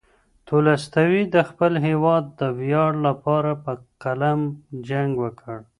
[0.47, 3.71] تولستوی د خپل هېواد د ویاړ لپاره په
[4.03, 4.41] قلم
[4.89, 5.57] جنګ وکړ.